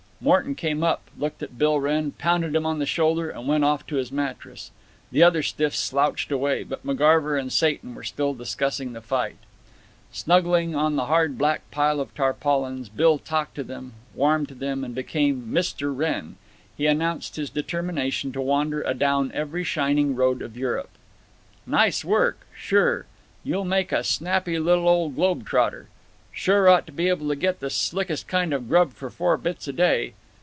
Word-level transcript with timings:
Morton 0.23 0.53
came 0.53 0.83
up, 0.83 1.01
looked 1.17 1.41
at 1.41 1.57
Bill 1.57 1.79
Wrenn, 1.79 2.11
pounded 2.11 2.53
him 2.53 2.63
on 2.63 2.77
the 2.77 2.85
shoulder, 2.85 3.31
and 3.31 3.47
went 3.47 3.63
off 3.63 3.87
to 3.87 3.95
his 3.95 4.11
mattress. 4.11 4.69
The 5.11 5.23
other 5.23 5.41
stiffs 5.41 5.79
slouched 5.79 6.31
away, 6.31 6.61
but 6.63 6.85
McGarver 6.85 7.39
and 7.41 7.51
Satan 7.51 7.95
were 7.95 8.03
still 8.03 8.35
discussing 8.35 8.93
the 8.93 9.01
fight. 9.01 9.37
Snuggling 10.11 10.75
on 10.75 10.95
the 10.95 11.05
hard 11.07 11.39
black 11.39 11.61
pile 11.71 11.99
of 11.99 12.13
tarpaulins, 12.13 12.87
Bill 12.87 13.17
talked 13.17 13.55
to 13.55 13.63
them, 13.63 13.93
warmed 14.13 14.49
to 14.49 14.53
them, 14.53 14.83
and 14.83 14.93
became 14.93 15.49
Mr. 15.51 15.91
Wrenn. 15.91 16.35
He 16.77 16.85
announced 16.85 17.35
his 17.37 17.49
determination 17.49 18.31
to 18.33 18.41
wander 18.41 18.83
adown 18.85 19.31
every 19.33 19.63
shining 19.63 20.13
road 20.15 20.43
of 20.43 20.55
Europe. 20.55 20.91
"Nice 21.65 22.05
work." 22.05 22.45
"Sure." 22.55 23.07
"You'll 23.43 23.65
make 23.65 23.91
a 23.91 24.03
snappy 24.03 24.59
little 24.59 24.87
ole 24.87 25.09
globe 25.09 25.47
trotter." 25.47 25.87
"Sure; 26.33 26.69
ought 26.69 26.85
to 26.85 26.93
be 26.93 27.09
able 27.09 27.27
to 27.27 27.35
get 27.35 27.59
the 27.59 27.69
slickest 27.69 28.25
kind 28.25 28.53
of 28.53 28.69
grub 28.69 28.93
for 28.93 29.09
four 29.09 29.35
bits 29.35 29.67
a 29.67 29.73
day." 29.73 30.13